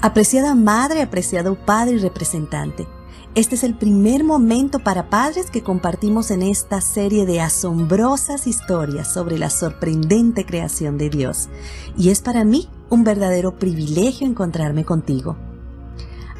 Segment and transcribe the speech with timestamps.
[0.00, 2.86] Apreciada madre, apreciado padre y representante,
[3.34, 9.12] este es el primer momento para padres que compartimos en esta serie de asombrosas historias
[9.12, 11.48] sobre la sorprendente creación de Dios.
[11.96, 15.36] Y es para mí un verdadero privilegio encontrarme contigo.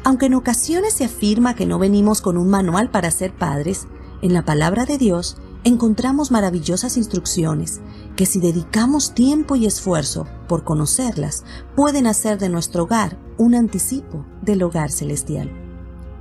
[0.05, 3.87] Aunque en ocasiones se afirma que no venimos con un manual para ser padres,
[4.21, 5.35] en la palabra de Dios
[5.65, 7.81] encontramos maravillosas instrucciones
[8.19, 14.25] que si dedicamos tiempo y esfuerzo por conocerlas, pueden hacer de nuestro hogar un anticipo
[14.41, 15.49] del hogar celestial.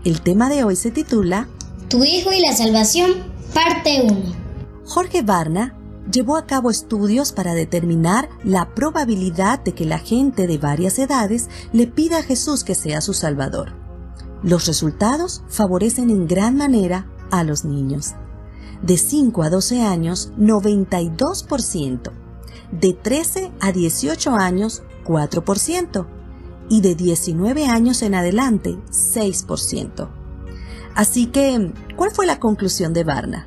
[0.04, 1.48] El tema de hoy se titula
[1.88, 3.14] Tu Hijo y la Salvación,
[3.52, 4.16] parte 1.
[4.84, 5.76] Jorge Varna
[6.08, 11.48] llevó a cabo estudios para determinar la probabilidad de que la gente de varias edades
[11.72, 13.72] le pida a Jesús que sea su Salvador.
[14.44, 18.14] Los resultados favorecen en gran manera a los niños
[18.82, 22.12] de 5 a 12 años 92%,
[22.72, 26.06] de 13 a 18 años 4%
[26.68, 30.08] y de 19 años en adelante 6%.
[30.94, 33.46] Así que, ¿cuál fue la conclusión de Varna?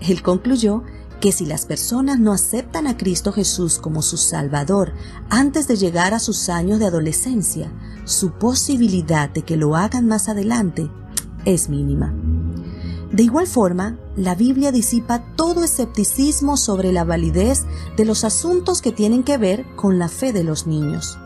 [0.00, 0.82] Él concluyó
[1.20, 4.94] que si las personas no aceptan a Cristo Jesús como su Salvador
[5.28, 7.70] antes de llegar a sus años de adolescencia,
[8.04, 10.90] su posibilidad de que lo hagan más adelante
[11.44, 12.14] es mínima.
[13.12, 17.64] De igual forma, la Biblia disipa todo escepticismo sobre la validez
[17.96, 21.18] de los asuntos que tienen que ver con la fe de los niños.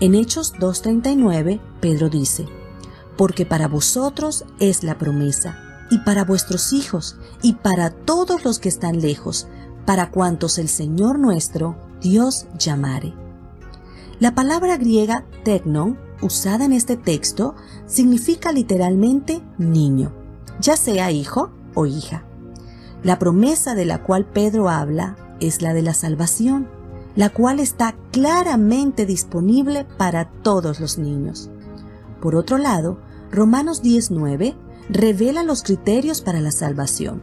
[0.00, 2.46] En Hechos 2.39, Pedro dice,
[3.16, 5.58] Porque para vosotros es la promesa,
[5.90, 9.46] y para vuestros hijos, y para todos los que están lejos,
[9.86, 13.14] para cuantos el Señor nuestro, Dios llamare.
[14.20, 17.54] La palabra griega technon, usada en este texto,
[17.86, 20.21] significa literalmente niño
[20.60, 22.24] ya sea hijo o hija.
[23.02, 26.68] La promesa de la cual Pedro habla es la de la salvación,
[27.16, 31.50] la cual está claramente disponible para todos los niños.
[32.20, 32.98] Por otro lado,
[33.30, 34.54] Romanos 19
[34.88, 37.22] revela los criterios para la salvación.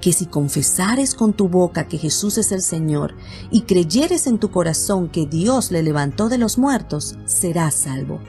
[0.00, 3.14] Que si confesares con tu boca que Jesús es el Señor
[3.50, 8.20] y creyeres en tu corazón que Dios le levantó de los muertos, serás salvo.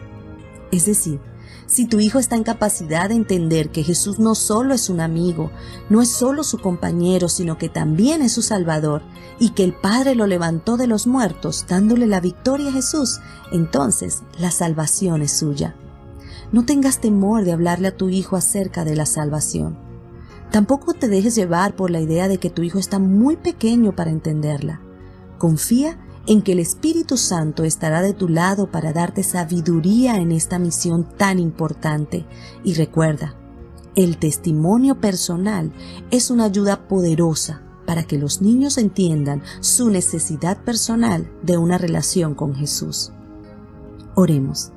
[0.71, 1.19] Es decir,
[1.67, 5.51] si tu hijo está en capacidad de entender que Jesús no solo es un amigo,
[5.89, 9.03] no es solo su compañero, sino que también es su Salvador,
[9.37, 13.19] y que el Padre lo levantó de los muertos, dándole la victoria a Jesús,
[13.51, 15.75] entonces la salvación es suya.
[16.53, 19.77] No tengas temor de hablarle a tu hijo acerca de la salvación.
[20.51, 24.11] Tampoco te dejes llevar por la idea de que tu hijo está muy pequeño para
[24.11, 24.79] entenderla.
[25.37, 30.59] Confía en que el Espíritu Santo estará de tu lado para darte sabiduría en esta
[30.59, 32.25] misión tan importante.
[32.65, 33.35] Y recuerda,
[33.95, 35.71] el testimonio personal
[36.11, 42.35] es una ayuda poderosa para que los niños entiendan su necesidad personal de una relación
[42.35, 43.13] con Jesús.
[44.13, 44.73] Oremos.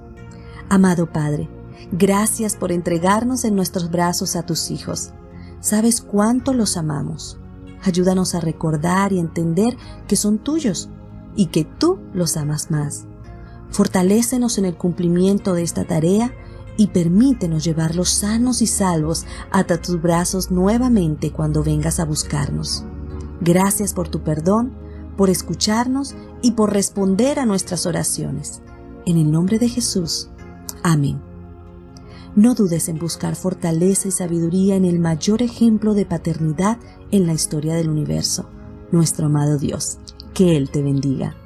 [0.68, 1.48] Amado Padre,
[1.90, 5.10] gracias por entregarnos en nuestros brazos a tus hijos.
[5.58, 7.38] Sabes cuánto los amamos.
[7.82, 10.88] Ayúdanos a recordar y entender que son tuyos
[11.36, 13.04] y que tú los amas más.
[13.70, 16.32] Fortalécenos en el cumplimiento de esta tarea
[16.76, 22.84] y permítenos llevarlos sanos y salvos hasta tus brazos nuevamente cuando vengas a buscarnos.
[23.40, 24.72] Gracias por tu perdón,
[25.16, 28.60] por escucharnos y por responder a nuestras oraciones.
[29.06, 30.30] En el nombre de Jesús.
[30.82, 31.20] Amén.
[32.36, 36.78] No dudes en buscar fortaleza y sabiduría en el mayor ejemplo de paternidad
[37.10, 38.48] en la historia del universo,
[38.92, 39.98] nuestro amado Dios.
[40.34, 41.36] Que Él te bendiga.